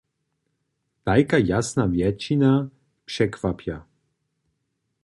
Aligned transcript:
Tajka 1.03 1.37
jasna 1.47 1.83
wjetšina 1.91 2.53
překwapja. 3.07 3.77